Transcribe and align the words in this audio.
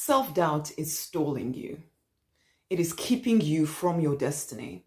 Self 0.00 0.32
doubt 0.32 0.70
is 0.78 0.96
stalling 0.96 1.54
you, 1.54 1.82
it 2.70 2.78
is 2.78 2.92
keeping 2.92 3.40
you 3.40 3.66
from 3.66 4.00
your 4.00 4.14
destiny, 4.14 4.84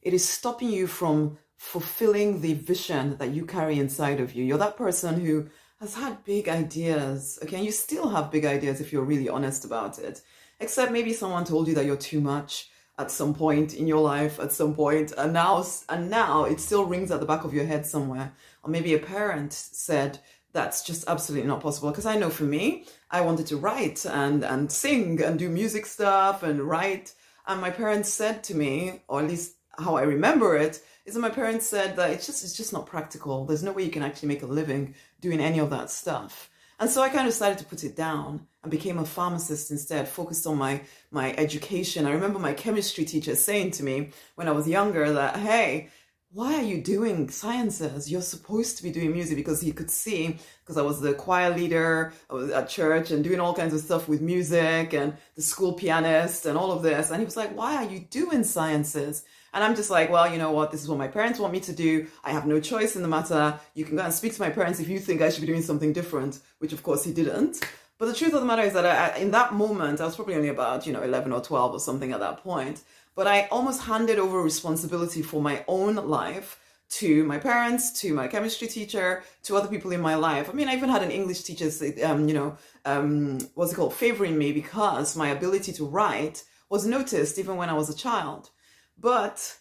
it 0.00 0.14
is 0.14 0.26
stopping 0.26 0.70
you 0.70 0.86
from 0.86 1.36
fulfilling 1.58 2.40
the 2.40 2.54
vision 2.54 3.18
that 3.18 3.32
you 3.32 3.44
carry 3.44 3.78
inside 3.78 4.18
of 4.18 4.32
you. 4.34 4.42
You're 4.42 4.56
that 4.56 4.78
person 4.78 5.20
who 5.20 5.48
has 5.78 5.94
had 5.94 6.24
big 6.24 6.48
ideas, 6.48 7.38
okay? 7.42 7.62
You 7.62 7.70
still 7.70 8.08
have 8.08 8.30
big 8.30 8.46
ideas 8.46 8.80
if 8.80 8.94
you're 8.94 9.04
really 9.04 9.28
honest 9.28 9.66
about 9.66 9.98
it. 9.98 10.22
Except 10.58 10.90
maybe 10.90 11.12
someone 11.12 11.44
told 11.44 11.68
you 11.68 11.74
that 11.74 11.84
you're 11.84 11.94
too 11.94 12.22
much 12.22 12.70
at 12.98 13.10
some 13.10 13.34
point 13.34 13.74
in 13.74 13.86
your 13.86 14.00
life 14.00 14.40
at 14.40 14.52
some 14.52 14.74
point 14.74 15.12
and 15.18 15.34
now 15.34 15.62
and 15.90 16.08
now 16.08 16.44
it 16.44 16.58
still 16.60 16.86
rings 16.86 17.10
at 17.10 17.20
the 17.20 17.26
back 17.26 17.44
of 17.44 17.52
your 17.52 17.66
head 17.66 17.84
somewhere 17.84 18.32
or 18.62 18.70
maybe 18.70 18.94
a 18.94 18.98
parent 18.98 19.52
said 19.52 20.18
that's 20.56 20.82
just 20.82 21.02
absolutely 21.06 21.48
not 21.48 21.60
possible. 21.60 21.90
Because 21.90 22.06
i 22.06 22.16
know 22.20 22.30
for 22.30 22.48
me 22.56 22.86
i 23.10 23.20
wanted 23.20 23.46
to 23.48 23.56
write 23.56 24.00
and 24.22 24.40
and 24.52 24.72
sing 24.82 25.22
and 25.22 25.38
do 25.38 25.48
music 25.48 25.84
stuff 25.86 26.42
and 26.42 26.60
write. 26.72 27.06
And 27.48 27.60
my 27.60 27.70
parents 27.70 28.08
said 28.20 28.36
to 28.44 28.54
me 28.62 29.02
or 29.08 29.20
at 29.20 29.28
least 29.32 29.48
how 29.84 29.94
i 29.96 30.02
remember 30.02 30.56
it 30.66 30.74
is 31.06 31.14
that 31.14 31.20
my 31.20 31.34
parents 31.40 31.66
said 31.66 31.96
that 31.96 32.10
it's 32.10 32.26
just 32.26 32.42
it's 32.44 32.56
just 32.56 32.72
not 32.72 32.86
practical. 32.86 33.44
There's 33.44 33.62
no 33.62 33.72
way 33.72 33.84
you 33.84 33.96
can 33.96 34.02
actually 34.02 34.30
make 34.32 34.42
a 34.42 34.54
living 34.60 34.94
doing 35.20 35.40
any 35.40 35.60
of 35.60 35.70
that 35.70 35.90
stuff. 35.90 36.50
And 36.78 36.90
so 36.90 37.00
I 37.00 37.08
kind 37.08 37.26
of 37.26 37.32
decided 37.32 37.58
to 37.58 37.64
put 37.64 37.84
it 37.84 37.96
down 37.96 38.46
and 38.62 38.70
became 38.70 38.98
a 38.98 39.04
pharmacist 39.06 39.70
instead, 39.70 40.08
focused 40.08 40.46
on 40.46 40.58
my, 40.58 40.82
my 41.10 41.32
education. 41.38 42.04
I 42.04 42.12
remember 42.12 42.38
my 42.38 42.52
chemistry 42.52 43.06
teacher 43.06 43.34
saying 43.34 43.70
to 43.72 43.82
me 43.82 44.10
when 44.34 44.46
I 44.46 44.52
was 44.52 44.68
younger 44.68 45.10
that, 45.12 45.36
hey, 45.36 45.88
why 46.32 46.54
are 46.56 46.62
you 46.62 46.82
doing 46.82 47.30
sciences? 47.30 48.10
You're 48.10 48.20
supposed 48.20 48.76
to 48.76 48.82
be 48.82 48.90
doing 48.90 49.12
music 49.12 49.36
because 49.36 49.60
he 49.60 49.72
could 49.72 49.90
see, 49.90 50.38
because 50.62 50.76
I 50.76 50.82
was 50.82 51.00
the 51.00 51.14
choir 51.14 51.54
leader 51.54 52.12
I 52.28 52.34
was 52.34 52.50
at 52.50 52.68
church 52.68 53.10
and 53.10 53.24
doing 53.24 53.40
all 53.40 53.54
kinds 53.54 53.72
of 53.72 53.80
stuff 53.80 54.08
with 54.08 54.20
music 54.20 54.92
and 54.92 55.16
the 55.34 55.42
school 55.42 55.72
pianist 55.72 56.44
and 56.44 56.58
all 56.58 56.72
of 56.72 56.82
this. 56.82 57.10
And 57.10 57.20
he 57.20 57.24
was 57.24 57.36
like, 57.36 57.56
why 57.56 57.76
are 57.76 57.90
you 57.90 58.00
doing 58.00 58.44
sciences? 58.44 59.24
And 59.54 59.64
I'm 59.64 59.74
just 59.74 59.88
like, 59.88 60.10
well, 60.10 60.30
you 60.30 60.36
know 60.36 60.50
what? 60.50 60.70
This 60.70 60.82
is 60.82 60.88
what 60.88 60.98
my 60.98 61.08
parents 61.08 61.38
want 61.38 61.52
me 61.54 61.60
to 61.60 61.72
do. 61.72 62.06
I 62.22 62.32
have 62.32 62.46
no 62.46 62.60
choice 62.60 62.96
in 62.96 63.02
the 63.02 63.08
matter. 63.08 63.58
You 63.74 63.86
can 63.86 63.96
go 63.96 64.02
and 64.02 64.12
speak 64.12 64.34
to 64.34 64.40
my 64.42 64.50
parents 64.50 64.80
if 64.80 64.88
you 64.88 64.98
think 64.98 65.22
I 65.22 65.30
should 65.30 65.40
be 65.40 65.46
doing 65.46 65.62
something 65.62 65.94
different, 65.94 66.40
which 66.58 66.74
of 66.74 66.82
course 66.82 67.04
he 67.04 67.12
didn't. 67.14 67.60
But 67.98 68.06
the 68.06 68.14
truth 68.14 68.34
of 68.34 68.40
the 68.40 68.46
matter 68.46 68.62
is 68.62 68.74
that 68.74 68.84
I, 68.84 69.18
in 69.18 69.30
that 69.30 69.54
moment, 69.54 70.00
I 70.00 70.04
was 70.04 70.16
probably 70.16 70.34
only 70.34 70.48
about, 70.48 70.86
you 70.86 70.92
know, 70.92 71.02
11 71.02 71.32
or 71.32 71.40
12 71.40 71.72
or 71.72 71.80
something 71.80 72.12
at 72.12 72.20
that 72.20 72.42
point. 72.42 72.82
But 73.14 73.26
I 73.26 73.48
almost 73.50 73.82
handed 73.82 74.18
over 74.18 74.42
responsibility 74.42 75.22
for 75.22 75.40
my 75.40 75.64
own 75.66 75.94
life 75.96 76.58
to 76.88 77.24
my 77.24 77.38
parents, 77.38 78.00
to 78.00 78.12
my 78.14 78.28
chemistry 78.28 78.68
teacher, 78.68 79.24
to 79.44 79.56
other 79.56 79.68
people 79.68 79.92
in 79.92 80.00
my 80.00 80.14
life. 80.14 80.48
I 80.48 80.52
mean, 80.52 80.68
I 80.68 80.76
even 80.76 80.90
had 80.90 81.02
an 81.02 81.10
English 81.10 81.42
teacher, 81.42 81.70
um, 82.04 82.28
you 82.28 82.34
know, 82.34 82.56
um, 82.84 83.38
what's 83.54 83.72
it 83.72 83.76
called, 83.76 83.94
favoring 83.94 84.38
me 84.38 84.52
because 84.52 85.16
my 85.16 85.28
ability 85.28 85.72
to 85.72 85.86
write 85.86 86.44
was 86.68 86.86
noticed 86.86 87.38
even 87.38 87.56
when 87.56 87.70
I 87.70 87.74
was 87.74 87.88
a 87.88 87.96
child. 87.96 88.50
But 88.98 89.56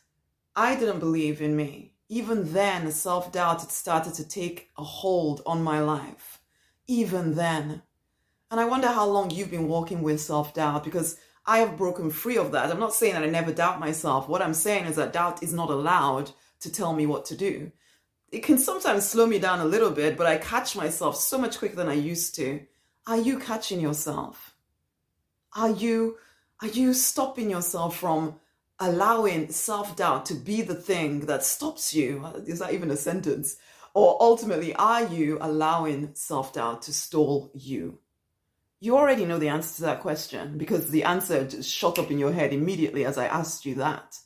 I 0.55 0.75
didn't 0.75 0.99
believe 0.99 1.41
in 1.41 1.55
me. 1.55 1.93
Even 2.09 2.53
then, 2.53 2.91
self 2.91 3.31
doubt 3.31 3.61
had 3.61 3.71
started 3.71 4.13
to 4.15 4.27
take 4.27 4.69
a 4.77 4.83
hold 4.83 5.41
on 5.45 5.63
my 5.63 5.79
life. 5.79 6.39
Even 6.87 7.35
then. 7.35 7.81
And 8.55 8.61
I 8.61 8.67
wonder 8.67 8.87
how 8.87 9.05
long 9.05 9.31
you've 9.31 9.51
been 9.51 9.67
walking 9.67 10.01
with 10.01 10.21
self 10.21 10.53
doubt 10.53 10.85
because 10.85 11.17
I 11.45 11.57
have 11.57 11.75
broken 11.75 12.09
free 12.09 12.37
of 12.37 12.53
that. 12.53 12.71
I'm 12.71 12.79
not 12.79 12.93
saying 12.93 13.15
that 13.15 13.23
I 13.23 13.29
never 13.29 13.51
doubt 13.51 13.81
myself. 13.81 14.29
What 14.29 14.41
I'm 14.41 14.53
saying 14.53 14.85
is 14.85 14.95
that 14.95 15.11
doubt 15.11 15.43
is 15.43 15.51
not 15.51 15.69
allowed 15.69 16.31
to 16.61 16.71
tell 16.71 16.93
me 16.93 17.05
what 17.05 17.25
to 17.25 17.35
do. 17.35 17.73
It 18.31 18.43
can 18.43 18.57
sometimes 18.57 19.05
slow 19.05 19.25
me 19.25 19.39
down 19.39 19.59
a 19.59 19.65
little 19.65 19.91
bit, 19.91 20.15
but 20.15 20.25
I 20.25 20.37
catch 20.37 20.73
myself 20.73 21.17
so 21.17 21.37
much 21.37 21.57
quicker 21.57 21.75
than 21.75 21.89
I 21.89 21.95
used 21.95 22.33
to. 22.35 22.61
Are 23.05 23.17
you 23.17 23.39
catching 23.39 23.81
yourself? 23.81 24.55
Are 25.53 25.71
you 25.71 26.15
are 26.61 26.69
you 26.69 26.93
stopping 26.93 27.49
yourself 27.49 27.97
from 27.97 28.39
allowing 28.79 29.51
self 29.51 29.97
doubt 29.97 30.27
to 30.27 30.33
be 30.33 30.61
the 30.61 30.75
thing 30.75 31.25
that 31.25 31.43
stops 31.43 31.93
you? 31.93 32.25
Is 32.47 32.59
that 32.59 32.73
even 32.73 32.89
a 32.89 32.95
sentence? 32.95 33.57
Or 33.93 34.15
ultimately, 34.21 34.73
are 34.75 35.05
you 35.05 35.39
allowing 35.41 36.11
self 36.13 36.53
doubt 36.53 36.83
to 36.83 36.93
stall 36.93 37.51
you? 37.53 37.99
You 38.85 38.97
already 38.97 39.25
know 39.25 39.39
the 39.39 39.47
answer 39.47 39.77
to 39.77 39.81
that 39.81 40.01
question 40.01 40.59
because 40.59 40.91
the 40.91 41.05
answer 41.05 41.43
just 41.43 41.67
shot 41.67 41.97
up 41.97 42.11
in 42.11 42.19
your 42.19 42.31
head 42.31 42.53
immediately 42.53 43.03
as 43.03 43.17
I 43.17 43.25
asked 43.25 43.65
you 43.65 43.73
that. 43.75 44.19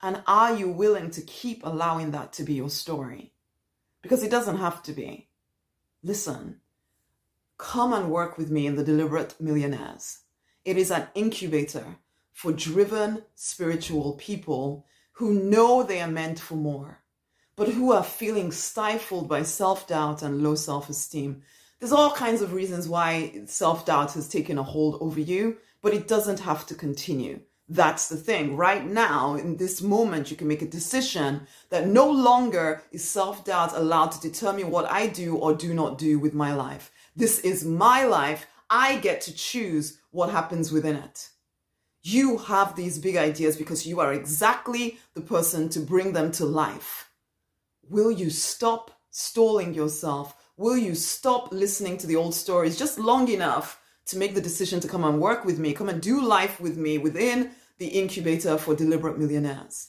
And 0.00 0.22
are 0.26 0.56
you 0.56 0.70
willing 0.70 1.10
to 1.10 1.20
keep 1.20 1.60
allowing 1.62 2.12
that 2.12 2.32
to 2.34 2.42
be 2.42 2.54
your 2.54 2.70
story? 2.70 3.34
Because 4.00 4.22
it 4.22 4.30
doesn't 4.30 4.56
have 4.56 4.82
to 4.84 4.94
be. 4.94 5.28
Listen, 6.02 6.62
come 7.58 7.92
and 7.92 8.10
work 8.10 8.38
with 8.38 8.50
me 8.50 8.66
in 8.66 8.76
the 8.76 8.82
Deliberate 8.82 9.38
Millionaires. 9.38 10.20
It 10.64 10.78
is 10.78 10.90
an 10.90 11.08
incubator 11.14 11.98
for 12.32 12.50
driven 12.50 13.22
spiritual 13.34 14.14
people 14.14 14.86
who 15.16 15.34
know 15.34 15.82
they 15.82 16.00
are 16.00 16.10
meant 16.10 16.40
for 16.40 16.54
more, 16.54 17.02
but 17.56 17.68
who 17.68 17.92
are 17.92 18.02
feeling 18.02 18.52
stifled 18.52 19.28
by 19.28 19.42
self 19.42 19.86
doubt 19.86 20.22
and 20.22 20.42
low 20.42 20.54
self 20.54 20.88
esteem. 20.88 21.42
There's 21.82 21.90
all 21.90 22.12
kinds 22.12 22.42
of 22.42 22.52
reasons 22.52 22.88
why 22.88 23.42
self 23.46 23.86
doubt 23.86 24.12
has 24.12 24.28
taken 24.28 24.56
a 24.56 24.62
hold 24.62 24.98
over 25.00 25.18
you, 25.18 25.56
but 25.80 25.92
it 25.92 26.06
doesn't 26.06 26.38
have 26.38 26.64
to 26.66 26.76
continue. 26.76 27.40
That's 27.68 28.08
the 28.08 28.16
thing. 28.16 28.56
Right 28.56 28.86
now, 28.86 29.34
in 29.34 29.56
this 29.56 29.82
moment, 29.82 30.30
you 30.30 30.36
can 30.36 30.46
make 30.46 30.62
a 30.62 30.68
decision 30.68 31.48
that 31.70 31.88
no 31.88 32.08
longer 32.08 32.84
is 32.92 33.02
self 33.02 33.44
doubt 33.44 33.76
allowed 33.76 34.12
to 34.12 34.20
determine 34.20 34.70
what 34.70 34.88
I 34.88 35.08
do 35.08 35.34
or 35.34 35.56
do 35.56 35.74
not 35.74 35.98
do 35.98 36.20
with 36.20 36.34
my 36.34 36.54
life. 36.54 36.92
This 37.16 37.40
is 37.40 37.64
my 37.64 38.04
life. 38.04 38.46
I 38.70 38.98
get 38.98 39.20
to 39.22 39.34
choose 39.34 39.98
what 40.12 40.30
happens 40.30 40.70
within 40.70 40.94
it. 40.94 41.30
You 42.04 42.38
have 42.38 42.76
these 42.76 43.00
big 43.00 43.16
ideas 43.16 43.56
because 43.56 43.88
you 43.88 43.98
are 43.98 44.12
exactly 44.12 45.00
the 45.14 45.20
person 45.20 45.68
to 45.70 45.80
bring 45.80 46.12
them 46.12 46.30
to 46.32 46.44
life. 46.44 47.10
Will 47.88 48.12
you 48.12 48.30
stop 48.30 48.92
stalling 49.10 49.74
yourself? 49.74 50.36
Will 50.62 50.78
you 50.78 50.94
stop 50.94 51.50
listening 51.50 51.98
to 51.98 52.06
the 52.06 52.14
old 52.14 52.36
stories 52.36 52.78
just 52.78 52.96
long 52.96 53.28
enough 53.28 53.80
to 54.06 54.16
make 54.16 54.36
the 54.36 54.40
decision 54.40 54.78
to 54.78 54.86
come 54.86 55.02
and 55.02 55.20
work 55.20 55.44
with 55.44 55.58
me, 55.58 55.72
come 55.72 55.88
and 55.88 56.00
do 56.00 56.24
life 56.24 56.60
with 56.60 56.76
me 56.76 56.98
within 56.98 57.50
the 57.78 57.88
incubator 57.88 58.56
for 58.56 58.76
deliberate 58.76 59.18
millionaires? 59.18 59.88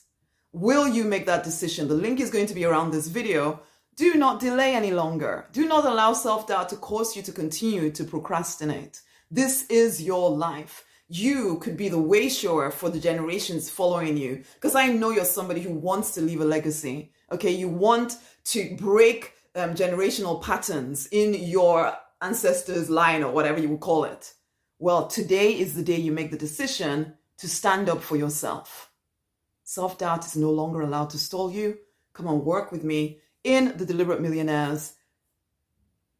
Will 0.50 0.88
you 0.88 1.04
make 1.04 1.26
that 1.26 1.44
decision? 1.44 1.86
The 1.86 1.94
link 1.94 2.18
is 2.18 2.28
going 2.28 2.46
to 2.46 2.54
be 2.54 2.64
around 2.64 2.90
this 2.90 3.06
video. 3.06 3.60
Do 3.94 4.14
not 4.14 4.40
delay 4.40 4.74
any 4.74 4.90
longer. 4.90 5.46
Do 5.52 5.68
not 5.68 5.84
allow 5.84 6.12
self 6.12 6.48
doubt 6.48 6.70
to 6.70 6.76
cause 6.76 7.14
you 7.14 7.22
to 7.22 7.30
continue 7.30 7.92
to 7.92 8.02
procrastinate. 8.02 9.00
This 9.30 9.66
is 9.68 10.02
your 10.02 10.28
life 10.28 10.84
you 11.08 11.58
could 11.58 11.76
be 11.76 11.88
the 11.88 12.00
way 12.00 12.28
shower 12.28 12.72
for 12.72 12.88
the 12.90 12.98
generations 12.98 13.70
following 13.70 14.16
you. 14.16 14.42
Because 14.54 14.74
I 14.74 14.88
know 14.88 15.10
you're 15.10 15.24
somebody 15.24 15.60
who 15.60 15.72
wants 15.72 16.14
to 16.14 16.20
leave 16.20 16.40
a 16.40 16.44
legacy. 16.44 17.12
Okay, 17.30 17.50
you 17.50 17.68
want 17.68 18.16
to 18.46 18.74
break 18.76 19.34
um, 19.54 19.74
generational 19.74 20.42
patterns 20.42 21.06
in 21.10 21.34
your 21.34 21.96
ancestors' 22.20 22.90
line 22.90 23.22
or 23.22 23.32
whatever 23.32 23.60
you 23.60 23.68
would 23.68 23.80
call 23.80 24.04
it. 24.04 24.34
Well, 24.78 25.06
today 25.06 25.58
is 25.58 25.74
the 25.74 25.82
day 25.82 25.96
you 25.96 26.12
make 26.12 26.30
the 26.30 26.38
decision 26.38 27.14
to 27.38 27.48
stand 27.48 27.88
up 27.88 28.02
for 28.02 28.16
yourself. 28.16 28.90
Self 29.62 29.98
doubt 29.98 30.26
is 30.26 30.36
no 30.36 30.50
longer 30.50 30.80
allowed 30.80 31.10
to 31.10 31.18
stall 31.18 31.50
you. 31.50 31.78
Come 32.12 32.28
on, 32.28 32.44
work 32.44 32.70
with 32.70 32.84
me 32.84 33.20
in 33.42 33.76
the 33.76 33.86
Deliberate 33.86 34.20
Millionaires 34.20 34.94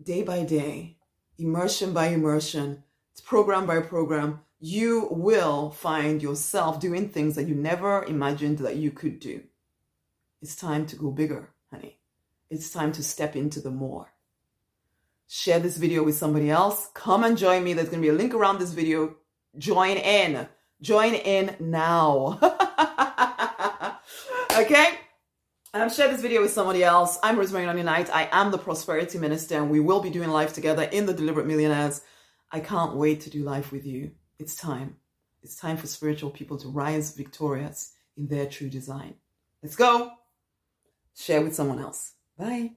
day 0.03 0.22
by 0.22 0.43
day, 0.43 0.97
immersion 1.39 1.93
by 1.93 2.09
immersion, 2.09 2.83
program 3.25 3.66
by 3.66 3.81
program 3.81 4.41
you 4.66 5.09
will 5.11 5.71
find 5.71 6.22
yourself 6.22 6.81
doing 6.81 7.06
things 7.06 7.34
that 7.34 7.47
you 7.47 7.55
never 7.55 8.03
imagined 8.05 8.56
that 8.59 8.77
you 8.77 8.91
could 8.91 9.21
do. 9.21 9.43
It's 10.41 10.56
time 10.56 10.87
to 10.87 10.97
go 10.97 11.11
bigger, 11.11 11.51
honey. 11.71 11.99
It's 12.50 12.71
time 12.71 12.93
to 12.93 13.03
step 13.03 13.37
into 13.37 13.60
the 13.60 13.71
more. 13.71 14.12
Share 15.28 15.59
this 15.59 15.77
video 15.77 16.03
with 16.03 16.16
somebody 16.16 16.50
else. 16.50 16.88
Come 16.94 17.25
and 17.25 17.38
join 17.38 17.65
me. 17.65 17.72
There's 17.72 17.88
going 17.88 18.03
to 18.03 18.06
be 18.06 18.15
a 18.15 18.19
link 18.19 18.34
around 18.34 18.59
this 18.59 18.72
video. 18.72 19.16
Join 19.57 19.97
in. 19.97 20.47
Join 20.80 21.15
in 21.15 21.57
now. 21.60 22.39
okay? 24.59 24.98
Um, 25.72 25.91
share 25.91 26.09
this 26.09 26.21
video 26.21 26.42
with 26.42 26.53
somebody 26.53 26.84
else. 26.84 27.18
I'm 27.22 27.36
Rosemary 27.36 27.66
Nonny 27.66 27.83
Knight. 27.83 28.15
I 28.15 28.28
am 28.30 28.51
the 28.51 28.59
Prosperity 28.59 29.18
Minister, 29.18 29.57
and 29.57 29.71
we 29.71 29.80
will 29.80 30.01
be 30.01 30.10
doing 30.10 30.28
life 30.28 30.53
together 30.53 30.83
in 30.84 31.07
the 31.07 31.15
Deliberate 31.15 31.47
Millionaires. 31.47 32.03
I 32.53 32.60
can't 32.60 32.95
wait 32.95 33.22
to 33.22 33.30
do 33.30 33.42
life 33.42 33.72
with 33.72 33.86
you. 33.86 34.13
It's 34.39 34.54
time. 34.54 34.97
It's 35.42 35.57
time 35.57 35.77
for 35.77 35.86
spiritual 35.86 36.30
people 36.30 36.59
to 36.59 36.68
rise 36.68 37.16
victorious 37.16 37.92
in 38.16 38.28
their 38.28 38.47
true 38.47 38.68
design. 38.71 39.15
Let's 39.63 39.74
go. 39.74 40.13
Share 41.16 41.42
with 41.42 41.54
someone 41.54 41.80
else. 41.80 42.13
Bye. 42.39 42.75